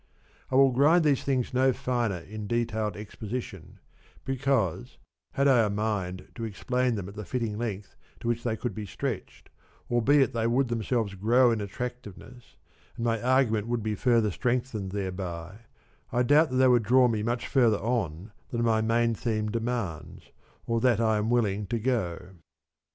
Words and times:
I 0.49 0.55
will 0.55 0.71
grind 0.71 1.03
these 1.05 1.23
things 1.23 1.53
no 1.53 1.71
finer 1.71 2.17
in 2.17 2.47
detailed 2.47 2.97
exposition, 2.97 3.77
because 4.25 4.97
had 5.33 5.47
I 5.47 5.63
a 5.63 5.69
mind 5.69 6.31
to 6.33 6.43
explain 6.43 6.95
them 6.95 7.07
at 7.07 7.13
the 7.13 7.23
fitting 7.23 7.59
length 7.59 7.95
to 8.19 8.27
which 8.27 8.41
they 8.43 8.57
could 8.57 8.73
be 8.73 8.87
stretched, 8.87 9.51
albeit 9.91 10.33
they 10.33 10.47
would 10.47 10.69
themselves 10.69 11.13
grow 11.13 11.51
in 11.51 11.61
attractiveness 11.61 12.55
and 12.95 13.05
my 13.05 13.21
argument 13.21 13.67
would 13.67 13.83
be 13.83 13.93
further 13.93 14.31
69 14.31 14.31
strengthened 14.31 14.91
thereby, 14.91 15.59
I 16.11 16.23
doubt 16.23 16.49
they 16.49 16.67
would 16.67 16.81
draw 16.81 17.07
me 17.07 17.21
much 17.21 17.45
further 17.47 17.77
on 17.77 18.31
than 18.49 18.63
my 18.63 18.81
main 18.81 19.13
theme 19.13 19.49
demands, 19.51 20.31
or 20.65 20.81
than 20.81 20.99
I 20.99 21.17
am 21.19 21.29
willing 21.29 21.67
to 21.67 21.77
go. 21.77 22.29